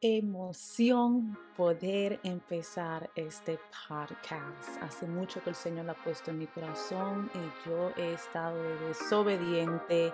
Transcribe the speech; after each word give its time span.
emoción 0.00 1.36
poder 1.56 2.20
empezar 2.22 3.10
este 3.16 3.58
podcast. 3.88 4.80
Hace 4.80 5.08
mucho 5.08 5.42
que 5.42 5.50
el 5.50 5.56
Señor 5.56 5.86
lo 5.86 5.92
ha 5.92 6.04
puesto 6.04 6.30
en 6.30 6.38
mi 6.38 6.46
corazón 6.46 7.28
y 7.34 7.68
yo 7.68 7.90
he 7.96 8.12
estado 8.12 8.62
desobediente 8.86 10.12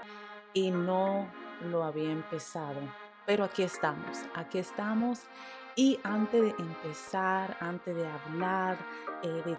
y 0.55 0.71
no 0.71 1.29
lo 1.71 1.85
había 1.85 2.11
empezado. 2.11 2.81
Pero 3.27 3.45
aquí 3.45 3.63
estamos, 3.63 4.23
aquí 4.35 4.59
estamos. 4.59 5.21
Y 5.77 5.99
antes 6.03 6.41
de 6.41 6.55
empezar, 6.63 7.57
antes 7.61 7.95
de 7.95 8.07
hablar 8.07 8.79
eh, 9.23 9.43
de 9.45 9.59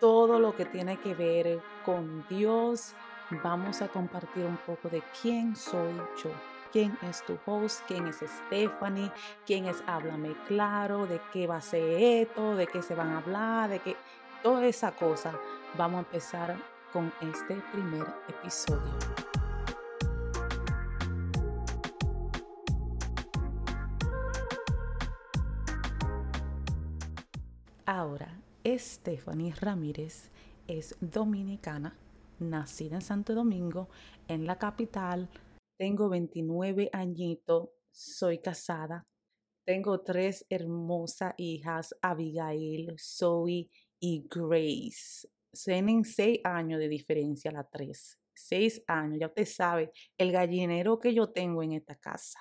todo 0.00 0.38
lo 0.38 0.56
que 0.56 0.64
tiene 0.64 0.98
que 0.98 1.14
ver 1.14 1.60
con 1.84 2.26
Dios, 2.30 2.94
vamos 3.42 3.82
a 3.82 3.88
compartir 3.88 4.44
un 4.44 4.56
poco 4.58 4.88
de 4.88 5.02
quién 5.20 5.54
soy 5.54 5.92
yo 6.22 6.30
quién 6.76 6.98
es 7.08 7.24
tu 7.24 7.38
host, 7.46 7.80
quién 7.88 8.06
es 8.06 8.16
Stephanie, 8.16 9.10
quién 9.46 9.64
es 9.64 9.82
Háblame 9.86 10.36
Claro, 10.46 11.06
de 11.06 11.22
qué 11.32 11.46
va 11.46 11.56
a 11.56 11.60
ser 11.62 11.82
esto, 11.98 12.54
de 12.54 12.66
qué 12.66 12.82
se 12.82 12.94
van 12.94 13.12
a 13.12 13.16
hablar, 13.16 13.70
de 13.70 13.78
qué, 13.78 13.96
toda 14.42 14.66
esa 14.66 14.92
cosa. 14.92 15.32
Vamos 15.78 15.96
a 15.96 15.98
empezar 16.00 16.54
con 16.92 17.10
este 17.22 17.62
primer 17.72 18.06
episodio. 18.28 18.92
Ahora, 27.86 28.38
Stephanie 28.66 29.54
Ramírez 29.54 30.30
es 30.68 30.94
dominicana, 31.00 31.96
nacida 32.38 32.96
en 32.96 33.00
Santo 33.00 33.34
Domingo, 33.34 33.88
en 34.28 34.46
la 34.46 34.58
capital 34.58 35.30
tengo 35.76 36.08
29 36.08 36.90
añitos, 36.92 37.68
soy 37.90 38.38
casada. 38.38 39.06
Tengo 39.64 40.00
tres 40.02 40.46
hermosas 40.48 41.34
hijas, 41.38 41.94
Abigail, 42.00 42.94
Zoe 42.98 43.68
y 44.00 44.26
Grace. 44.28 45.28
Tienen 45.52 46.04
seis 46.04 46.40
años 46.44 46.78
de 46.78 46.88
diferencia 46.88 47.50
las 47.50 47.68
tres. 47.70 48.18
Seis 48.34 48.82
años, 48.86 49.18
ya 49.20 49.26
usted 49.28 49.46
sabe, 49.46 49.92
el 50.18 50.30
gallinero 50.30 50.98
que 50.98 51.14
yo 51.14 51.30
tengo 51.32 51.62
en 51.62 51.72
esta 51.72 51.96
casa. 51.96 52.40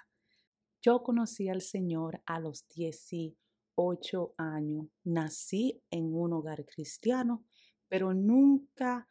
Yo 0.82 1.02
conocí 1.02 1.50
al 1.50 1.62
Señor 1.62 2.22
a 2.26 2.40
los 2.40 2.68
18 2.68 4.36
años. 4.38 4.88
Nací 5.04 5.82
en 5.90 6.14
un 6.14 6.34
hogar 6.34 6.66
cristiano, 6.66 7.44
pero 7.88 8.14
nunca 8.14 9.08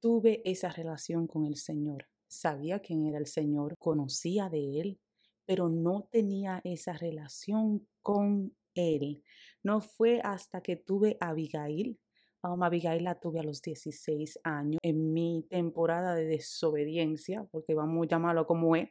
tuve 0.00 0.42
esa 0.44 0.70
relación 0.70 1.26
con 1.26 1.46
el 1.46 1.56
Señor 1.56 2.08
sabía 2.28 2.80
quién 2.80 3.06
era 3.06 3.18
el 3.18 3.26
Señor, 3.26 3.76
conocía 3.78 4.48
de 4.48 4.80
Él, 4.80 5.00
pero 5.44 5.68
no 5.68 6.08
tenía 6.10 6.60
esa 6.64 6.92
relación 6.92 7.86
con 8.02 8.56
Él. 8.74 9.22
No 9.62 9.80
fue 9.80 10.20
hasta 10.22 10.60
que 10.60 10.76
tuve 10.76 11.16
a 11.20 11.28
Abigail. 11.28 11.98
Um, 12.42 12.62
Abigail 12.62 13.04
la 13.04 13.18
tuve 13.18 13.40
a 13.40 13.42
los 13.42 13.62
16 13.62 14.40
años 14.44 14.78
en 14.82 15.12
mi 15.12 15.46
temporada 15.48 16.14
de 16.14 16.26
desobediencia, 16.26 17.44
porque 17.50 17.74
vamos 17.74 18.06
a 18.06 18.10
llamarlo 18.10 18.46
como 18.46 18.76
es. 18.76 18.90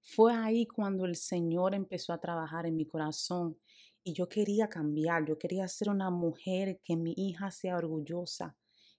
Fue 0.00 0.32
ahí 0.34 0.66
cuando 0.66 1.04
el 1.04 1.16
Señor 1.16 1.74
empezó 1.74 2.12
a 2.12 2.20
trabajar 2.20 2.66
en 2.66 2.76
mi 2.76 2.86
corazón 2.86 3.58
y 4.04 4.12
yo 4.12 4.28
quería 4.28 4.68
cambiar, 4.68 5.26
yo 5.26 5.36
quería 5.36 5.66
ser 5.66 5.88
una 5.90 6.10
mujer 6.10 6.80
que 6.84 6.96
mi 6.96 7.12
hija 7.16 7.50
sea 7.50 7.76
orgullosa, 7.76 8.56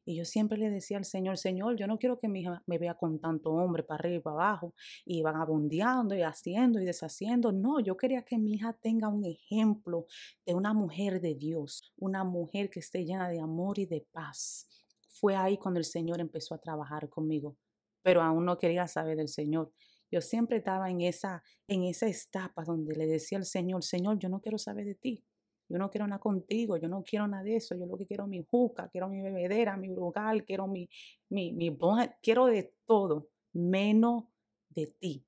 y 0.08 0.16
yo 0.16 0.23
siempre 0.23 0.58
le 0.58 0.69
decía 0.69 0.97
al 0.97 1.03
Señor, 1.03 1.38
Señor, 1.38 1.75
yo 1.75 1.86
no 1.86 2.00
quiero 2.00 2.17
que 2.17 2.30
mi 2.30 2.39
hija 2.39 2.63
me 2.66 2.77
vea 2.77 2.94
con 2.94 3.19
tanto 3.19 3.52
hombre 3.52 3.83
para 3.83 4.00
arriba 4.00 4.16
y 4.16 4.19
para 4.22 4.36
abajo 4.38 4.73
y 5.03 5.22
van 5.22 5.36
abundeando 5.36 6.16
y 6.16 6.22
haciendo 6.22 6.80
y 6.80 6.86
deshaciendo. 6.86 7.52
No, 7.52 7.81
yo 7.81 7.97
quería 7.97 8.23
que 8.23 8.38
mi 8.38 8.53
hija 8.53 8.72
tenga 8.81 9.09
un 9.09 9.25
ejemplo 9.25 10.05
de 10.45 10.53
una 10.53 10.73
mujer 10.73 11.19
de 11.19 11.36
Dios, 11.36 11.94
una 11.97 12.23
mujer 12.23 12.69
que 12.69 12.80
esté 12.80 13.03
llena 13.03 13.27
de 13.27 13.41
amor 13.41 13.80
y 13.80 13.86
de 13.86 14.08
paz. 14.14 14.69
Fue 15.09 15.36
ahí 15.36 15.58
cuando 15.58 15.80
el 15.80 15.86
Señor 15.86 16.21
empezó 16.21 16.55
a 16.55 16.59
trabajar 16.59 17.10
conmigo, 17.10 17.58
pero 18.02 18.21
aún 18.21 18.45
no 18.45 18.58
quería 18.58 18.87
saber 18.87 19.17
del 19.17 19.27
Señor. 19.27 19.73
Yo 20.10 20.21
siempre 20.21 20.60
estaba 20.60 20.89
en 20.89 21.02
esa, 21.02 21.43
en 21.67 21.83
esa 21.83 22.08
etapa 22.08 22.64
donde 22.64 22.95
le 22.95 23.08
decía 23.08 23.39
al 23.39 23.45
Señor, 23.45 23.83
Señor, 23.83 24.20
yo 24.20 24.30
no 24.30 24.39
quiero 24.39 24.58
saber 24.58 24.86
de 24.86 24.95
ti. 24.95 25.26
Yo 25.70 25.78
no 25.78 25.89
quiero 25.89 26.08
nada 26.08 26.20
contigo, 26.20 26.78
yo 26.78 26.88
no 26.88 27.04
quiero 27.04 27.28
nada 27.28 27.44
de 27.44 27.58
eso. 27.58 27.76
Yo 27.76 27.86
lo 27.86 27.98
que 27.98 28.05
quiero 28.05 28.23
es 28.23 28.30
mi 28.30 28.44
juca, 28.50 28.89
quiero 28.89 29.10
mi 29.10 29.22
bebedera, 29.22 29.76
mi 29.78 29.89
lugar, 29.89 30.45
quiero 30.45 30.67
mi, 30.67 30.89
mi, 31.30 31.54
mi, 31.54 31.78
quiero 32.22 32.45
de 32.45 32.73
todo, 32.86 33.30
menos 33.54 34.26
de 34.70 34.88
ti. 34.88 35.26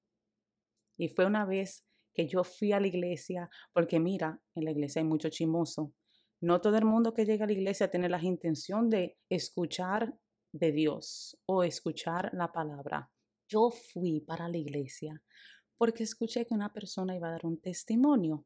Y 0.98 1.10
fue 1.10 1.26
una 1.26 1.46
vez 1.46 1.86
que 2.14 2.28
yo 2.28 2.44
fui 2.44 2.72
a 2.72 2.80
la 2.80 2.88
iglesia, 2.88 3.50
porque 3.74 4.00
mira, 4.00 4.42
en 4.56 4.66
la 4.66 4.72
iglesia 4.72 5.02
hay 5.02 5.08
mucho 5.08 5.30
chimoso. 5.30 5.94
No 6.42 6.62
todo 6.62 6.78
el 6.78 6.86
mundo 6.86 7.14
que 7.14 7.26
llega 7.26 7.44
a 7.44 7.48
la 7.48 7.54
iglesia 7.54 7.92
tiene 7.92 8.10
la 8.10 8.22
intención 8.24 8.90
de 8.90 9.18
escuchar 9.30 10.14
de 10.54 10.72
Dios 10.72 11.38
o 11.46 11.64
escuchar 11.64 12.32
la 12.34 12.52
palabra. 12.52 13.12
Yo 13.48 13.72
fui 13.72 14.22
para 14.22 14.48
la 14.48 14.58
iglesia 14.58 15.22
porque 15.78 16.04
escuché 16.04 16.46
que 16.46 16.54
una 16.54 16.74
persona 16.74 17.16
iba 17.16 17.30
a 17.30 17.32
dar 17.32 17.46
un 17.46 17.60
testimonio 17.60 18.46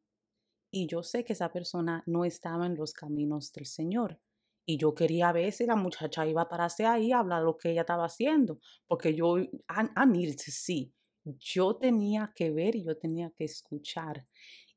y 0.74 0.88
yo 0.88 1.04
sé 1.04 1.24
que 1.24 1.34
esa 1.34 1.52
persona 1.52 2.04
no 2.08 2.26
estaba 2.26 2.66
en 2.66 2.76
los 2.76 2.94
caminos 2.94 3.54
del 3.54 3.68
Señor. 3.68 4.20
Y 4.66 4.78
yo 4.78 4.96
quería 4.96 5.32
ver 5.32 5.52
si 5.52 5.68
la 5.68 5.76
muchacha 5.76 6.26
iba 6.26 6.42
a 6.42 6.50
pararse 6.50 6.86
ahí 6.86 7.12
a 7.12 7.20
hablar 7.20 7.44
lo 7.44 7.58
que 7.58 7.72
ella 7.72 7.82
estaba 7.82 8.06
haciendo, 8.06 8.60
porque 8.88 9.14
yo, 9.14 9.36
a, 9.68 10.08
sí, 10.38 10.94
yo 11.26 11.76
tenía 11.76 12.34
que 12.36 12.50
ver 12.50 12.76
y 12.76 12.86
yo 12.86 12.98
tenía 12.98 13.30
que 13.38 13.44
escuchar. 13.44 14.26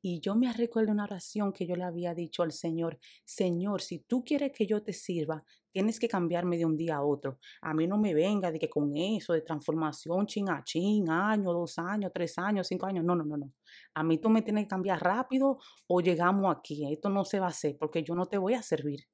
Y 0.09 0.21
yo 0.21 0.35
me 0.35 0.53
recuerdo 0.53 0.93
una 0.93 1.03
oración 1.03 1.51
que 1.51 1.67
yo 1.67 1.75
le 1.75 1.83
había 1.83 2.13
dicho 2.13 2.41
al 2.41 2.53
Señor, 2.53 2.97
Señor, 3.25 3.81
si 3.81 3.99
tú 3.99 4.23
quieres 4.23 4.53
que 4.53 4.65
yo 4.65 4.81
te 4.81 4.93
sirva, 4.93 5.43
tienes 5.69 5.99
que 5.99 6.07
cambiarme 6.07 6.57
de 6.57 6.63
un 6.63 6.77
día 6.77 6.95
a 6.95 7.03
otro. 7.03 7.39
A 7.61 7.73
mí 7.73 7.87
no 7.87 7.97
me 7.97 8.13
venga 8.13 8.49
de 8.49 8.57
que 8.57 8.69
con 8.69 8.95
eso, 8.95 9.33
de 9.33 9.41
transformación, 9.41 10.25
chin 10.25 10.49
a 10.49 10.63
chin, 10.63 11.09
año, 11.09 11.51
dos 11.51 11.77
años, 11.77 12.09
tres 12.13 12.37
años, 12.37 12.67
cinco 12.67 12.85
años. 12.85 13.03
No, 13.03 13.17
no, 13.17 13.25
no, 13.25 13.35
no. 13.35 13.51
A 13.95 14.01
mí 14.01 14.17
tú 14.17 14.29
me 14.29 14.41
tienes 14.43 14.63
que 14.63 14.69
cambiar 14.69 15.03
rápido 15.03 15.59
o 15.87 15.99
llegamos 15.99 16.55
aquí. 16.55 16.89
Esto 16.89 17.09
no 17.09 17.25
se 17.25 17.41
va 17.41 17.47
a 17.47 17.49
hacer 17.49 17.75
porque 17.77 18.01
yo 18.01 18.15
no 18.15 18.27
te 18.27 18.37
voy 18.37 18.53
a 18.53 18.61
servir. 18.61 19.09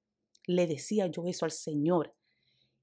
Le 0.46 0.68
decía 0.68 1.08
yo 1.08 1.24
eso 1.26 1.46
al 1.46 1.52
Señor. 1.52 2.14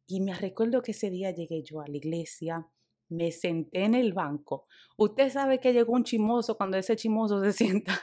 Y 0.08 0.20
me 0.20 0.34
recuerdo 0.34 0.82
que 0.82 0.90
ese 0.90 1.10
día 1.10 1.30
llegué 1.30 1.62
yo 1.62 1.80
a 1.80 1.86
la 1.86 1.96
iglesia 1.96 2.66
me 3.10 3.30
senté 3.32 3.84
en 3.84 3.94
el 3.94 4.12
banco. 4.12 4.66
Usted 4.96 5.30
sabe 5.30 5.60
que 5.60 5.72
llegó 5.72 5.92
un 5.92 6.04
chimoso 6.04 6.56
cuando 6.56 6.76
ese 6.78 6.96
chimoso 6.96 7.42
se 7.42 7.52
sienta, 7.64 8.02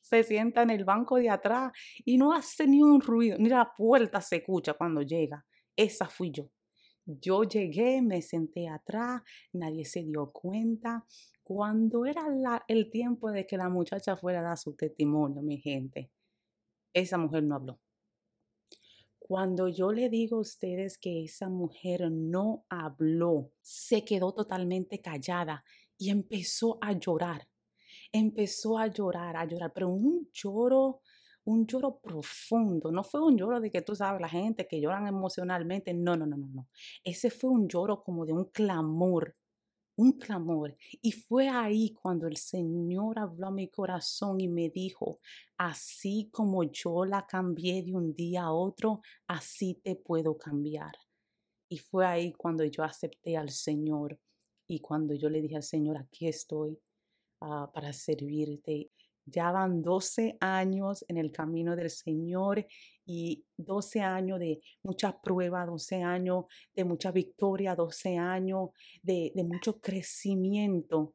se 0.00 0.22
sienta 0.22 0.62
en 0.62 0.70
el 0.70 0.84
banco 0.84 1.16
de 1.16 1.30
atrás 1.30 1.72
y 2.04 2.16
no 2.18 2.32
hace 2.32 2.66
ni 2.66 2.82
un 2.82 3.00
ruido, 3.00 3.36
ni 3.38 3.48
la 3.48 3.72
puerta 3.76 4.20
se 4.20 4.36
escucha 4.36 4.74
cuando 4.74 5.02
llega. 5.02 5.44
Esa 5.74 6.08
fui 6.08 6.30
yo. 6.30 6.50
Yo 7.04 7.42
llegué, 7.42 8.00
me 8.00 8.22
senté 8.22 8.68
atrás, 8.68 9.22
nadie 9.52 9.84
se 9.84 10.04
dio 10.04 10.30
cuenta. 10.30 11.04
Cuando 11.42 12.06
era 12.06 12.24
el 12.68 12.90
tiempo 12.90 13.30
de 13.32 13.46
que 13.46 13.56
la 13.56 13.68
muchacha 13.68 14.16
fuera 14.16 14.38
a 14.40 14.42
dar 14.42 14.58
su 14.58 14.76
testimonio, 14.76 15.42
mi 15.42 15.58
gente, 15.58 16.12
esa 16.94 17.18
mujer 17.18 17.42
no 17.42 17.56
habló. 17.56 17.80
Cuando 19.28 19.68
yo 19.68 19.92
le 19.92 20.08
digo 20.08 20.38
a 20.38 20.40
ustedes 20.40 20.98
que 20.98 21.22
esa 21.22 21.48
mujer 21.48 22.10
no 22.10 22.66
habló, 22.68 23.52
se 23.60 24.04
quedó 24.04 24.32
totalmente 24.34 25.00
callada 25.00 25.64
y 25.96 26.10
empezó 26.10 26.76
a 26.80 26.92
llorar. 26.92 27.46
Empezó 28.10 28.78
a 28.78 28.88
llorar, 28.88 29.36
a 29.36 29.44
llorar, 29.44 29.72
pero 29.72 29.88
un 29.90 30.28
lloro, 30.32 31.02
un 31.44 31.66
lloro 31.66 32.00
profundo. 32.00 32.90
No 32.90 33.04
fue 33.04 33.22
un 33.22 33.38
lloro 33.38 33.60
de 33.60 33.70
que 33.70 33.82
tú 33.82 33.94
sabes, 33.94 34.20
la 34.20 34.28
gente 34.28 34.66
que 34.66 34.80
lloran 34.80 35.06
emocionalmente. 35.06 35.94
No, 35.94 36.16
no, 36.16 36.26
no, 36.26 36.36
no, 36.36 36.48
no. 36.48 36.68
Ese 37.04 37.30
fue 37.30 37.50
un 37.50 37.68
lloro 37.68 38.02
como 38.02 38.26
de 38.26 38.32
un 38.32 38.46
clamor 38.46 39.36
un 39.96 40.12
clamor. 40.12 40.76
Y 41.00 41.12
fue 41.12 41.48
ahí 41.48 41.94
cuando 41.94 42.26
el 42.26 42.36
Señor 42.36 43.18
habló 43.18 43.48
a 43.48 43.50
mi 43.50 43.68
corazón 43.68 44.40
y 44.40 44.48
me 44.48 44.70
dijo, 44.70 45.20
así 45.58 46.28
como 46.32 46.64
yo 46.64 47.04
la 47.04 47.26
cambié 47.26 47.82
de 47.82 47.94
un 47.94 48.14
día 48.14 48.44
a 48.44 48.52
otro, 48.52 49.00
así 49.26 49.80
te 49.82 49.96
puedo 49.96 50.36
cambiar. 50.36 50.92
Y 51.68 51.78
fue 51.78 52.06
ahí 52.06 52.32
cuando 52.32 52.64
yo 52.64 52.84
acepté 52.84 53.36
al 53.36 53.50
Señor 53.50 54.18
y 54.68 54.80
cuando 54.80 55.14
yo 55.14 55.28
le 55.28 55.40
dije 55.40 55.56
al 55.56 55.62
Señor, 55.62 55.96
aquí 55.98 56.28
estoy 56.28 56.78
ah, 57.40 57.70
para 57.72 57.92
servirte. 57.92 58.91
Ya 59.24 59.52
van 59.52 59.82
12 59.82 60.36
años 60.40 61.04
en 61.08 61.16
el 61.16 61.30
camino 61.30 61.76
del 61.76 61.90
Señor 61.90 62.66
y 63.04 63.44
12 63.56 64.00
años 64.00 64.38
de 64.38 64.60
mucha 64.82 65.20
prueba, 65.20 65.64
12 65.66 66.02
años 66.02 66.44
de 66.74 66.84
mucha 66.84 67.12
victoria, 67.12 67.74
12 67.74 68.16
años 68.16 68.70
de, 69.02 69.32
mucho 69.44 69.80
crecimiento. 69.80 71.14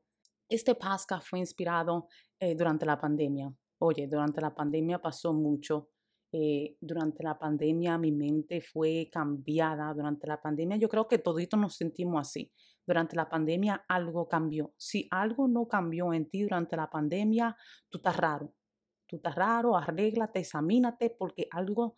Este 0.49 0.75
Pasca 0.75 1.19
fue 1.19 1.39
inspirado 1.39 2.07
eh, 2.39 2.55
durante 2.55 2.85
la 2.85 2.99
pandemia. 2.99 3.53
Oye, 3.79 4.07
durante 4.07 4.41
la 4.41 4.53
pandemia 4.55 4.99
pasó 4.99 5.33
mucho. 5.33 5.89
Eh, 6.31 6.75
durante 6.81 7.23
la 7.23 7.39
pandemia 7.39 7.97
mi 7.97 8.11
mente 8.11 8.61
fue 8.61 9.09
cambiada. 9.11 9.93
Durante 9.93 10.27
la 10.27 10.41
pandemia 10.41 10.77
yo 10.77 10.89
creo 10.89 11.07
que 11.07 11.19
toditos 11.19 11.59
nos 11.59 11.75
sentimos 11.75 12.21
así. 12.21 12.51
Durante 12.87 13.17
la 13.17 13.27
pandemia 13.27 13.83
algo 13.89 14.29
cambió. 14.29 14.73
Si 14.77 15.09
algo 15.11 15.49
no 15.49 15.67
cambió 15.67 16.13
en 16.13 16.29
ti 16.29 16.43
durante 16.43 16.77
la 16.77 16.89
pandemia, 16.89 17.55
tú 17.89 17.97
estás 17.97 18.15
raro. 18.15 18.53
tú 19.05 19.17
estás 19.17 19.35
raro, 19.35 19.77
arréglate, 19.77 20.39
examínate, 20.39 21.09
porque 21.09 21.47
algo 21.51 21.95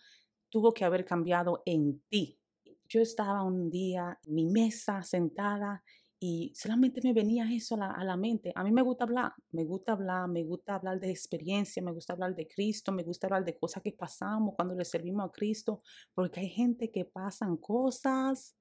tuvo 0.49 0.73
que 0.73 0.85
haber 0.85 1.05
cambiado 1.05 1.61
en 1.65 2.01
ti. 2.09 2.39
Yo 2.87 3.01
estaba 3.01 3.43
un 3.43 3.69
día 3.69 4.19
en 4.23 4.33
mi 4.33 4.45
mesa 4.45 5.03
sentada 5.03 5.83
y 6.19 6.51
solamente 6.53 6.99
me 7.03 7.13
venía 7.13 7.45
eso 7.51 7.75
a 7.75 7.77
la, 7.77 7.91
a 7.91 8.03
la, 8.03 8.17
mente. 8.17 8.51
A 8.55 8.63
mí 8.63 8.71
me 8.71 8.81
gusta 8.81 9.05
hablar, 9.05 9.33
me 9.51 9.63
gusta 9.63 9.93
hablar, 9.93 10.27
me 10.27 10.43
gusta 10.43 10.75
hablar 10.75 10.99
de 10.99 11.09
experiencia, 11.09 11.81
me 11.81 11.93
gusta 11.93 12.13
hablar 12.13 12.35
de 12.35 12.47
Cristo, 12.47 12.91
me 12.91 13.03
gusta 13.03 13.27
hablar 13.27 13.45
de 13.45 13.57
cosas 13.57 13.81
que 13.81 13.93
pasamos 13.93 14.55
cuando 14.55 14.75
le 14.75 14.83
servimos 14.83 15.29
a 15.29 15.31
Cristo, 15.31 15.81
porque 16.13 16.41
hay 16.41 16.49
gente 16.49 16.91
que 16.91 17.05
pasan 17.05 17.57
cosas 17.57 18.57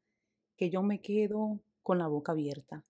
que 0.56 0.70
yo 0.70 0.82
me 0.82 1.00
quedo 1.00 1.60
con 1.88 1.96
la 1.96 2.06
boca 2.06 2.32
abierta. 2.32 2.84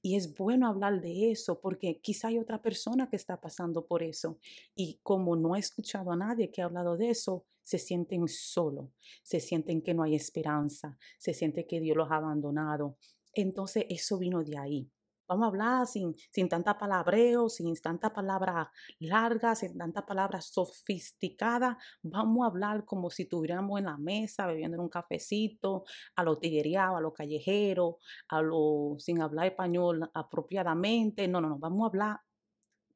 Y 0.00 0.14
es 0.14 0.36
bueno 0.36 0.68
hablar 0.68 1.00
de 1.00 1.32
eso 1.32 1.60
porque 1.60 2.00
quizá 2.00 2.28
hay 2.28 2.38
otra 2.38 2.62
persona 2.62 3.10
que 3.10 3.16
está 3.16 3.40
pasando 3.40 3.84
por 3.84 4.04
eso. 4.04 4.38
Y 4.76 5.00
como 5.02 5.34
no 5.34 5.56
he 5.56 5.58
escuchado 5.58 6.12
a 6.12 6.16
nadie 6.16 6.52
que 6.52 6.62
ha 6.62 6.66
hablado 6.66 6.96
de 6.96 7.10
eso, 7.10 7.46
se 7.64 7.78
sienten 7.78 8.28
solo, 8.28 8.92
se 9.24 9.40
sienten 9.40 9.82
que 9.82 9.92
no 9.92 10.04
hay 10.04 10.14
esperanza, 10.14 10.96
se 11.18 11.34
siente 11.34 11.66
que 11.66 11.80
Dios 11.80 11.96
los 11.96 12.12
ha 12.12 12.18
abandonado. 12.18 12.96
Entonces 13.34 13.86
eso 13.88 14.18
vino 14.18 14.44
de 14.44 14.56
ahí. 14.56 14.88
Vamos 15.28 15.44
a 15.44 15.48
hablar 15.48 15.86
sin, 15.86 16.14
sin 16.30 16.48
tanta 16.48 16.78
palabreo, 16.78 17.48
sin 17.48 17.74
tanta 17.76 18.12
palabra 18.12 18.70
larga, 18.98 19.54
sin 19.54 19.76
tanta 19.76 20.06
palabra 20.06 20.40
sofisticada. 20.40 21.78
Vamos 22.02 22.44
a 22.44 22.48
hablar 22.48 22.84
como 22.84 23.10
si 23.10 23.24
estuviéramos 23.24 23.78
en 23.78 23.86
la 23.86 23.98
mesa 23.98 24.46
bebiendo 24.46 24.80
un 24.80 24.88
cafecito, 24.88 25.84
a 26.16 26.22
lo 26.22 26.38
tiguereado, 26.38 26.96
a 26.96 27.00
lo 27.00 27.12
callejero, 27.12 27.98
a 28.28 28.40
lo 28.42 28.96
sin 28.98 29.20
hablar 29.20 29.46
español 29.46 30.10
apropiadamente. 30.14 31.28
No, 31.28 31.40
no, 31.40 31.48
no. 31.50 31.58
Vamos 31.58 31.82
a 31.84 31.86
hablar 31.88 32.20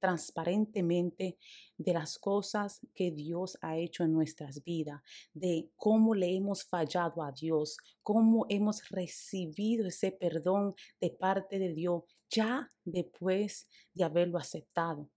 transparentemente 0.03 1.39
de 1.79 1.93
las 1.93 2.19
cosas 2.19 2.81
que 2.93 3.13
Dios 3.13 3.57
ha 3.63 3.77
hecho 3.77 4.03
en 4.03 4.13
nuestras 4.13 4.65
vidas, 4.65 5.01
de 5.33 5.71
cómo 5.77 6.13
le 6.17 6.35
hemos 6.35 6.65
fallado 6.65 7.23
a 7.23 7.31
Dios, 7.31 7.77
cómo 8.03 8.45
hemos 8.49 8.89
recibido 8.89 9.87
ese 9.87 10.11
perdón 10.11 10.75
de 11.01 11.11
parte 11.11 11.61
de 11.61 11.73
Dios 11.73 12.03
ya 12.29 12.69
después 12.85 13.69
de 13.95 14.03
haberlo 14.03 14.39
aceptado. 14.39 15.09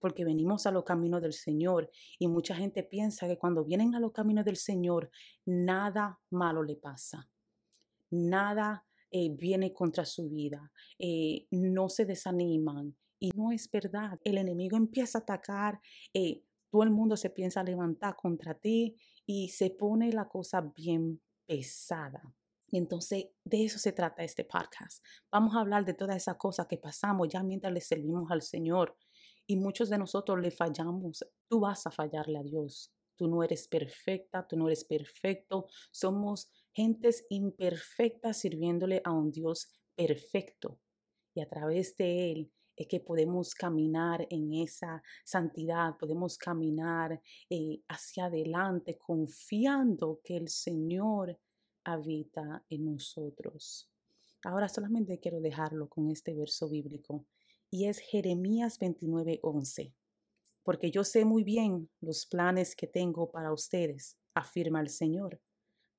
Porque 0.00 0.24
venimos 0.24 0.66
a 0.66 0.72
los 0.72 0.82
caminos 0.82 1.22
del 1.22 1.34
Señor 1.34 1.88
y 2.18 2.26
mucha 2.26 2.56
gente 2.56 2.82
piensa 2.82 3.28
que 3.28 3.38
cuando 3.38 3.64
vienen 3.64 3.94
a 3.94 4.00
los 4.00 4.10
caminos 4.10 4.44
del 4.44 4.56
Señor, 4.56 5.08
nada 5.44 6.18
malo 6.30 6.64
le 6.64 6.74
pasa, 6.74 7.30
nada 8.10 8.84
eh, 9.12 9.30
viene 9.30 9.72
contra 9.72 10.04
su 10.04 10.28
vida, 10.28 10.72
eh, 10.98 11.46
no 11.52 11.88
se 11.88 12.06
desaniman, 12.06 12.96
y 13.22 13.30
no 13.36 13.52
es 13.52 13.70
verdad. 13.70 14.18
El 14.24 14.36
enemigo 14.36 14.76
empieza 14.76 15.18
a 15.18 15.20
atacar, 15.20 15.80
eh, 16.12 16.42
todo 16.72 16.82
el 16.82 16.90
mundo 16.90 17.16
se 17.16 17.30
piensa 17.30 17.62
levantar 17.62 18.16
contra 18.16 18.54
ti 18.54 18.96
y 19.24 19.50
se 19.50 19.70
pone 19.70 20.12
la 20.12 20.28
cosa 20.28 20.60
bien 20.74 21.22
pesada. 21.46 22.34
Entonces 22.72 23.26
de 23.44 23.64
eso 23.64 23.78
se 23.78 23.92
trata 23.92 24.24
este 24.24 24.44
podcast. 24.44 25.04
Vamos 25.30 25.54
a 25.54 25.60
hablar 25.60 25.84
de 25.84 25.94
todas 25.94 26.16
esas 26.16 26.36
cosas 26.36 26.66
que 26.66 26.78
pasamos 26.78 27.28
ya 27.28 27.44
mientras 27.44 27.72
le 27.72 27.80
servimos 27.80 28.28
al 28.32 28.42
Señor. 28.42 28.96
Y 29.46 29.54
muchos 29.56 29.88
de 29.88 29.98
nosotros 29.98 30.40
le 30.40 30.50
fallamos. 30.50 31.24
Tú 31.48 31.60
vas 31.60 31.86
a 31.86 31.92
fallarle 31.92 32.40
a 32.40 32.42
Dios. 32.42 32.92
Tú 33.14 33.28
no 33.28 33.44
eres 33.44 33.68
perfecta, 33.68 34.48
tú 34.48 34.56
no 34.56 34.66
eres 34.66 34.84
perfecto. 34.84 35.68
Somos 35.92 36.50
gentes 36.72 37.24
imperfectas 37.28 38.38
sirviéndole 38.38 39.00
a 39.04 39.12
un 39.12 39.30
Dios 39.30 39.68
perfecto. 39.94 40.80
Y 41.34 41.40
a 41.40 41.48
través 41.48 41.94
de 41.96 42.32
Él 42.32 42.52
es 42.76 42.86
que 42.86 43.00
podemos 43.00 43.54
caminar 43.54 44.26
en 44.30 44.54
esa 44.54 45.02
santidad, 45.24 45.96
podemos 45.98 46.38
caminar 46.38 47.20
eh, 47.50 47.82
hacia 47.88 48.26
adelante 48.26 48.98
confiando 48.98 50.20
que 50.24 50.36
el 50.36 50.48
Señor 50.48 51.38
habita 51.84 52.64
en 52.68 52.84
nosotros. 52.84 53.90
Ahora 54.44 54.68
solamente 54.68 55.20
quiero 55.20 55.40
dejarlo 55.40 55.88
con 55.88 56.10
este 56.10 56.34
verso 56.34 56.68
bíblico 56.68 57.26
y 57.70 57.86
es 57.86 57.98
Jeremías 57.98 58.78
29:11. 58.78 59.94
Porque 60.64 60.90
yo 60.90 61.04
sé 61.04 61.24
muy 61.24 61.42
bien 61.42 61.90
los 62.00 62.26
planes 62.26 62.76
que 62.76 62.86
tengo 62.86 63.30
para 63.30 63.52
ustedes, 63.52 64.16
afirma 64.34 64.80
el 64.80 64.88
Señor, 64.88 65.40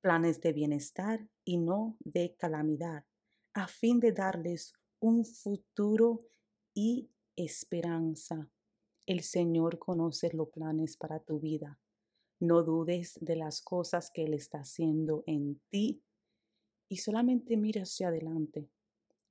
planes 0.01 0.39
de 0.39 0.53
bienestar 0.53 1.27
y 1.43 1.57
no 1.57 1.97
de 1.99 2.35
calamidad, 2.37 3.05
a 3.53 3.67
fin 3.67 3.99
de 3.99 4.13
darles 4.13 4.73
un 4.99 5.25
futuro 5.25 6.25
y 6.73 7.09
esperanza. 7.35 8.49
El 9.05 9.21
Señor 9.21 9.79
conoce 9.79 10.31
los 10.33 10.49
planes 10.49 10.97
para 10.97 11.19
tu 11.19 11.39
vida. 11.39 11.79
No 12.39 12.63
dudes 12.63 13.17
de 13.21 13.35
las 13.35 13.61
cosas 13.61 14.11
que 14.11 14.23
Él 14.25 14.33
está 14.33 14.59
haciendo 14.59 15.23
en 15.27 15.61
ti 15.69 16.03
y 16.89 16.97
solamente 16.97 17.57
mira 17.57 17.83
hacia 17.83 18.09
adelante. 18.09 18.69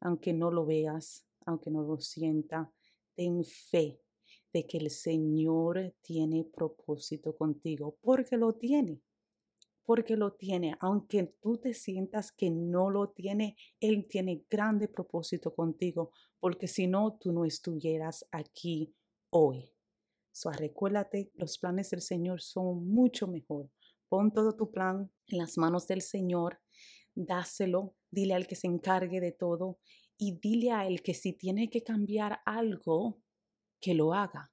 Aunque 0.01 0.33
no 0.33 0.51
lo 0.51 0.67
veas, 0.67 1.27
aunque 1.47 1.71
no 1.71 1.83
lo 1.83 1.99
sienta, 2.01 2.73
ten 3.15 3.45
fe 3.45 4.01
de 4.53 4.67
que 4.67 4.79
el 4.79 4.91
Señor 4.91 5.95
tiene 6.03 6.45
propósito 6.45 7.37
contigo, 7.37 7.97
porque 8.01 8.37
lo 8.37 8.55
tiene 8.55 9.01
porque 9.85 10.17
lo 10.17 10.33
tiene. 10.33 10.77
Aunque 10.81 11.35
tú 11.41 11.59
te 11.59 11.75
sientas 11.75 12.33
que 12.33 12.51
no 12.51 12.91
lo 12.91 13.11
tiene, 13.11 13.57
Él 13.81 14.07
tiene 14.09 14.45
grande 14.49 14.89
propósito 14.89 15.55
contigo, 15.55 16.13
porque 16.41 16.69
si 16.69 16.87
no, 16.87 17.19
tú 17.19 17.33
no 17.33 17.45
estuvieras 17.45 18.27
aquí 18.31 18.95
hoy. 19.31 19.73
So, 20.33 20.51
recuérdate, 20.51 21.31
los 21.35 21.59
planes 21.59 21.91
del 21.91 22.01
Señor 22.01 22.41
son 22.41 22.89
mucho 22.89 23.27
mejor. 23.27 23.71
Pon 24.09 24.33
todo 24.33 24.57
tu 24.57 24.71
plan 24.71 25.11
en 25.27 25.39
las 25.39 25.59
manos 25.59 25.87
del 25.87 26.03
Señor, 26.03 26.61
dáselo, 27.15 27.95
dile 28.11 28.35
al 28.35 28.47
que 28.47 28.57
se 28.57 28.67
encargue 28.67 29.21
de 29.21 29.33
todo 29.33 29.79
y 30.17 30.39
dile 30.39 30.71
a 30.71 30.87
Él 30.87 31.03
que 31.03 31.15
si 31.15 31.33
tiene 31.33 31.69
que 31.71 31.83
cambiar 31.83 32.41
algo, 32.45 33.21
que 33.81 33.95
lo 33.95 34.15
haga 34.15 34.53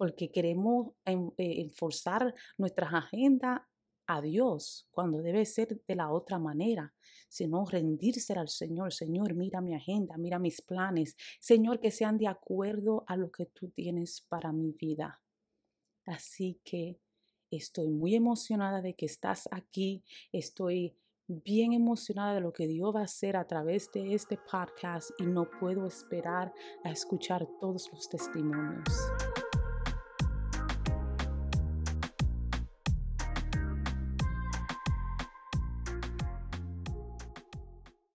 porque 0.00 0.30
queremos 0.30 0.94
eh, 1.04 1.60
enforzar 1.60 2.34
nuestras 2.56 2.94
agendas 2.94 3.60
a 4.10 4.20
Dios 4.20 4.88
cuando 4.90 5.22
debe 5.22 5.44
ser 5.44 5.80
de 5.86 5.94
la 5.94 6.10
otra 6.10 6.38
manera, 6.38 6.92
sino 7.28 7.64
rendirse 7.64 8.32
al 8.32 8.48
Señor. 8.48 8.92
Señor, 8.92 9.34
mira 9.34 9.60
mi 9.60 9.74
agenda, 9.74 10.16
mira 10.18 10.40
mis 10.40 10.60
planes. 10.60 11.16
Señor, 11.38 11.78
que 11.78 11.92
sean 11.92 12.18
de 12.18 12.26
acuerdo 12.26 13.04
a 13.06 13.16
lo 13.16 13.30
que 13.30 13.46
tú 13.46 13.68
tienes 13.70 14.20
para 14.22 14.52
mi 14.52 14.72
vida. 14.72 15.22
Así 16.06 16.60
que 16.64 16.98
estoy 17.52 17.88
muy 17.90 18.16
emocionada 18.16 18.82
de 18.82 18.94
que 18.94 19.06
estás 19.06 19.48
aquí. 19.52 20.02
Estoy 20.32 20.96
bien 21.28 21.72
emocionada 21.72 22.34
de 22.34 22.40
lo 22.40 22.52
que 22.52 22.66
Dios 22.66 22.92
va 22.92 23.02
a 23.02 23.04
hacer 23.04 23.36
a 23.36 23.46
través 23.46 23.92
de 23.92 24.14
este 24.14 24.36
podcast 24.36 25.10
y 25.20 25.26
no 25.26 25.48
puedo 25.60 25.86
esperar 25.86 26.52
a 26.82 26.90
escuchar 26.90 27.46
todos 27.60 27.88
los 27.92 28.08
testimonios. 28.08 29.29